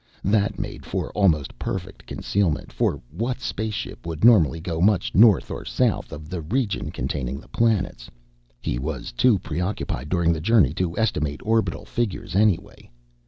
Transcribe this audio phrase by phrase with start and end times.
[0.23, 5.63] That made for almost perfect concealment, for what spaceship would normally go much north or
[5.63, 8.09] south of the region containing the planets?
[8.59, 12.89] He was too preoccupied during the journey to estimate orbital figures, anyway.